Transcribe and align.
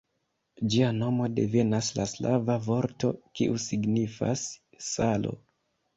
Ĝia 0.75 0.87
nomo 1.01 1.27
devenas 1.39 1.91
de 1.99 2.07
slava 2.13 2.55
vorto, 2.69 3.13
kiu 3.41 3.61
signifas 3.67 4.47
"salo". 4.91 5.37